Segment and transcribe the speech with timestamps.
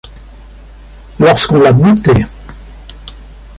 [1.19, 2.25] Lorsqu’on l’a bootée.